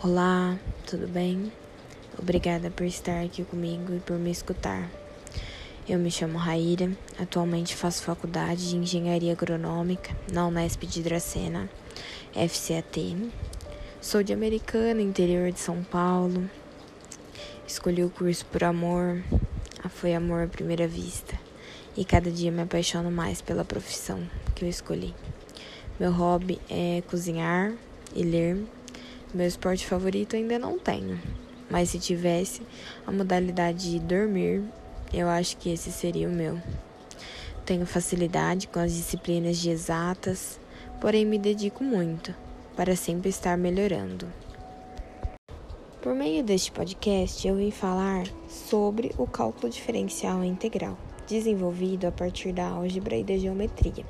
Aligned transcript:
Olá, 0.00 0.56
tudo 0.86 1.08
bem? 1.08 1.52
Obrigada 2.16 2.70
por 2.70 2.86
estar 2.86 3.20
aqui 3.20 3.42
comigo 3.42 3.92
e 3.92 3.98
por 3.98 4.16
me 4.16 4.30
escutar. 4.30 4.88
Eu 5.88 5.98
me 5.98 6.08
chamo 6.08 6.38
Raíra, 6.38 6.92
atualmente 7.18 7.74
faço 7.74 8.04
faculdade 8.04 8.70
de 8.70 8.76
Engenharia 8.76 9.32
Agronômica 9.32 10.16
na 10.32 10.46
Unesp 10.46 10.84
de 10.84 11.02
Dracena, 11.02 11.68
FCAT. 12.32 13.16
Sou 14.00 14.22
de 14.22 14.32
Americana, 14.32 15.02
interior 15.02 15.50
de 15.50 15.58
São 15.58 15.82
Paulo. 15.82 16.48
Escolhi 17.66 18.04
o 18.04 18.10
curso 18.10 18.46
por 18.46 18.62
amor, 18.62 19.20
foi 19.88 20.14
amor 20.14 20.44
à 20.44 20.46
primeira 20.46 20.86
vista. 20.86 21.36
E 21.96 22.04
cada 22.04 22.30
dia 22.30 22.52
me 22.52 22.62
apaixono 22.62 23.10
mais 23.10 23.42
pela 23.42 23.64
profissão 23.64 24.22
que 24.54 24.64
eu 24.64 24.68
escolhi. 24.68 25.12
Meu 25.98 26.12
hobby 26.12 26.60
é 26.70 27.02
cozinhar 27.10 27.74
e 28.14 28.22
ler. 28.22 28.77
Meu 29.34 29.46
esporte 29.46 29.86
favorito 29.86 30.36
ainda 30.36 30.58
não 30.58 30.78
tenho, 30.78 31.20
mas 31.70 31.90
se 31.90 31.98
tivesse 31.98 32.62
a 33.06 33.12
modalidade 33.12 33.90
de 33.90 33.98
dormir, 33.98 34.64
eu 35.12 35.28
acho 35.28 35.58
que 35.58 35.70
esse 35.70 35.92
seria 35.92 36.26
o 36.26 36.32
meu. 36.32 36.58
Tenho 37.66 37.84
facilidade 37.84 38.68
com 38.68 38.80
as 38.80 38.94
disciplinas 38.94 39.58
de 39.58 39.68
exatas, 39.68 40.58
porém 40.98 41.26
me 41.26 41.38
dedico 41.38 41.84
muito 41.84 42.34
para 42.74 42.96
sempre 42.96 43.28
estar 43.28 43.58
melhorando. 43.58 44.26
Por 46.00 46.14
meio 46.14 46.42
deste 46.42 46.72
podcast, 46.72 47.46
eu 47.46 47.56
vim 47.56 47.70
falar 47.70 48.26
sobre 48.48 49.12
o 49.18 49.26
cálculo 49.26 49.70
diferencial 49.70 50.42
integral 50.42 50.96
desenvolvido 51.28 52.06
a 52.06 52.12
partir 52.12 52.52
da 52.52 52.66
álgebra 52.66 53.16
e 53.16 53.22
da 53.22 53.36
geometria, 53.36 54.04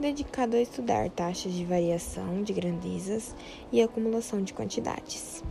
dedicado 0.00 0.56
a 0.56 0.60
estudar 0.60 1.10
taxas 1.10 1.52
de 1.52 1.64
variação 1.64 2.42
de 2.42 2.52
grandezas 2.52 3.34
e 3.70 3.82
acumulação 3.82 4.42
de 4.42 4.54
quantidades. 4.54 5.44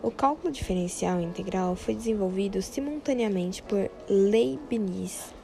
O 0.00 0.12
cálculo 0.12 0.52
diferencial 0.52 1.20
integral 1.20 1.74
foi 1.74 1.92
desenvolvido 1.92 2.62
simultaneamente 2.62 3.64
por 3.64 3.90
Leibniz 4.08 5.34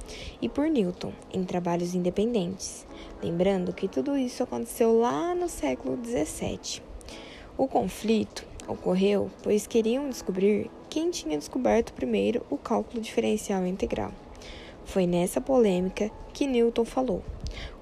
e 0.41 0.49
por 0.49 0.69
Newton 0.69 1.13
em 1.33 1.43
trabalhos 1.43 1.93
independentes, 1.93 2.87
lembrando 3.21 3.73
que 3.73 3.89
tudo 3.89 4.17
isso 4.17 4.45
aconteceu 4.45 4.97
lá 5.01 5.35
no 5.35 5.49
século 5.49 5.99
XVII. 6.05 6.81
O 7.59 7.67
conflito 7.67 8.47
ocorreu 8.69 9.29
pois 9.43 9.67
queriam 9.67 10.09
descobrir 10.09 10.71
quem 10.89 11.11
tinha 11.11 11.37
descoberto 11.37 11.93
primeiro 11.93 12.47
o 12.49 12.57
cálculo 12.57 13.03
diferencial 13.03 13.67
integral. 13.67 14.13
Foi 14.85 15.07
nessa 15.07 15.41
polêmica 15.41 16.11
que 16.33 16.47
Newton 16.47 16.85
falou: 16.85 17.23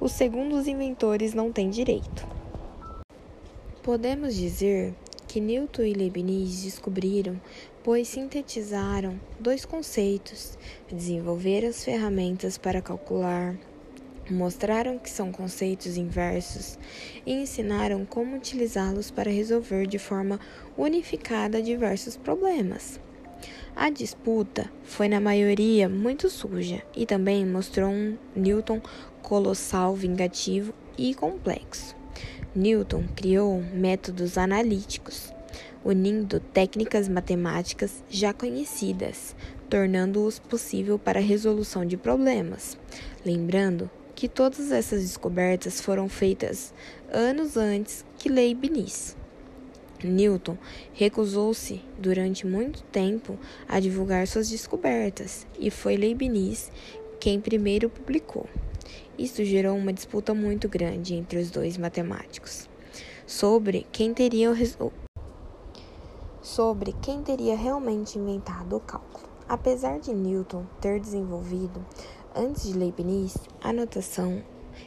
os 0.01 0.13
segundos 0.13 0.67
inventores 0.67 1.35
não 1.35 1.53
têm 1.53 1.71
direito. 1.71 2.27
Podemos 3.83 4.35
dizer 4.35 4.95
que 5.27 5.41
Newton 5.41 5.83
e 5.83 5.95
Leibniz 5.95 6.63
descobriram, 6.63 7.41
pois 7.83 8.07
sintetizaram 8.07 9.19
dois 9.41 9.65
conceitos, 9.65 10.57
desenvolveram 10.91 11.69
as 11.69 11.85
ferramentas 11.85 12.59
para 12.59 12.83
calcular, 12.83 13.57
mostraram 14.31 14.99
que 14.99 15.11
são 15.11 15.33
conceitos 15.33 15.97
inversos 15.97 16.79
e 17.27 17.33
ensinaram 17.33 18.05
como 18.05 18.37
utilizá-los 18.37 19.11
para 19.11 19.31
resolver 19.31 19.87
de 19.87 19.99
forma 19.99 20.39
unificada 20.77 21.63
diversos 21.63 22.17
problemas. 22.17 23.01
A 23.75 23.89
disputa 23.89 24.71
foi, 24.85 25.09
na 25.09 25.19
maioria, 25.19 25.89
muito 25.89 26.29
suja 26.29 26.83
e 26.95 27.07
também 27.07 27.47
mostrou 27.47 27.91
um 27.91 28.19
Newton 28.37 28.81
colossal, 29.23 29.95
vingativo 29.95 30.75
e 30.99 31.15
complexo. 31.15 31.97
Newton 32.55 33.05
criou 33.17 33.63
métodos 33.73 34.37
analíticos, 34.37 35.33
unindo 35.83 36.39
técnicas 36.39 37.09
matemáticas 37.09 38.05
já 38.11 38.35
conhecidas, 38.35 39.35
tornando-os 39.71 40.39
possível 40.39 40.99
para 40.99 41.19
a 41.19 41.23
resolução 41.23 41.87
de 41.87 41.97
problemas. 41.97 42.77
Lembrando 43.25 43.91
que 44.15 44.29
todas 44.29 44.71
essas 44.71 45.01
descobertas 45.01 45.81
foram 45.81 46.11
feitas 46.11 46.75
anos 47.11 47.57
antes 47.57 48.05
que 48.19 48.29
Leibniz. 48.29 49.17
Newton 50.07 50.57
recusou-se 50.93 51.81
durante 51.99 52.47
muito 52.47 52.83
tempo 52.85 53.39
a 53.69 53.81
divulgar 53.81 54.27
suas 54.27 54.49
descobertas 54.49 55.47
e 55.59 55.71
foi 55.71 55.97
Leibniz 55.97 56.71
quem 57.21 57.41
primeiro 57.41 57.89
publicou. 57.89 58.49
Isso 59.19 59.45
gerou 59.45 59.77
uma 59.77 59.93
disputa 59.93 60.35
muito 60.35 60.69
grande 60.69 61.15
entre 61.15 61.39
os 61.39 61.51
dois 61.51 61.77
matemáticos 61.77 62.69
sobre 63.27 63.87
quem 63.93 64.13
teria 64.13 64.53
sobre 66.43 66.93
quem 67.01 67.23
teria 67.23 67.57
realmente 67.57 68.19
inventado 68.19 68.77
o 68.77 68.81
cálculo. 68.81 69.29
Apesar 69.49 70.01
de 70.01 70.13
Newton 70.13 70.67
ter 70.81 70.99
desenvolvido 70.99 71.85
antes 72.35 72.65
de 72.65 72.77
Leibniz 72.77 73.37
a 73.63 73.73
notação 73.73 74.43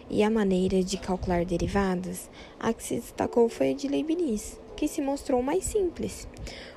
e 0.10 0.24
a 0.24 0.30
maneira 0.30 0.84
de 0.84 0.98
calcular 0.98 1.46
derivadas, 1.46 2.30
a 2.60 2.74
que 2.74 2.84
se 2.84 2.96
destacou 2.96 3.50
foi 3.50 3.72
a 3.72 3.74
de 3.74 3.88
Leibniz, 3.88 4.60
que 4.76 4.88
se 4.88 5.02
mostrou 5.02 5.42
mais 5.42 5.64
simples. 5.64 6.28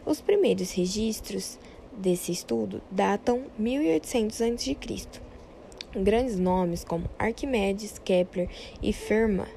Os 0.05 0.21
primeiros 0.21 0.71
registros 0.73 1.59
desse 1.97 2.33
estudo 2.33 2.81
datam 2.91 3.45
1800 3.59 4.41
a.C. 4.41 4.77
Grandes 5.95 6.39
nomes 6.39 6.85
como 6.85 7.09
Arquimedes, 7.19 7.99
Kepler 7.99 8.49
e 8.83 8.93
Fermat 8.93 9.51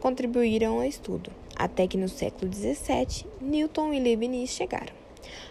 contribuíram 0.00 0.78
ao 0.78 0.84
estudo, 0.84 1.30
até 1.54 1.86
que 1.86 1.98
no 1.98 2.08
século 2.08 2.52
XVII 2.52 3.26
Newton 3.40 3.92
e 3.92 4.00
Leibniz 4.00 4.50
chegaram. 4.50 4.94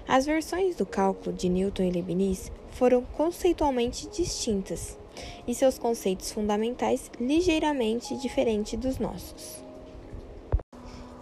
As 0.08 0.26
versões 0.26 0.76
do 0.76 0.86
cálculo 0.86 1.36
de 1.36 1.50
Newton 1.50 1.84
e 1.84 1.92
Leibniz 1.92 2.52
foram 2.72 3.02
conceitualmente 3.02 4.08
distintas 4.08 4.98
e 5.48 5.54
seus 5.54 5.78
conceitos 5.78 6.32
fundamentais 6.32 7.10
ligeiramente 7.20 8.18
diferentes 8.18 8.80
dos 8.80 9.00
nossos. 9.00 9.64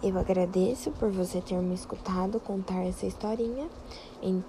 Eu 0.02 0.18
agradeço 0.18 0.90
por 0.92 1.10
você 1.10 1.40
ter 1.40 1.56
me 1.56 1.74
escutado 1.74 2.38
contar 2.38 2.84
essa 2.84 3.06
historinha 3.06 3.66
em, 4.22 4.44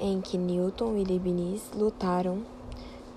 em 0.00 0.20
que 0.20 0.38
Newton 0.38 0.96
e 0.96 1.04
Leibniz 1.04 1.70
lutaram 1.74 2.42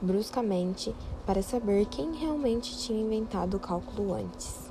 bruscamente 0.01 0.93
para 1.25 1.41
saber 1.41 1.85
quem 1.85 2.13
realmente 2.15 2.77
tinha 2.79 3.01
inventado 3.01 3.57
o 3.57 3.59
cálculo 3.59 4.13
antes. 4.13 4.69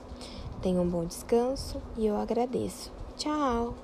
Tenha 0.61 0.81
um 0.81 0.89
bom 0.89 1.05
descanso 1.05 1.81
e 1.97 2.07
eu 2.07 2.17
agradeço. 2.17 2.91
Tchau! 3.17 3.75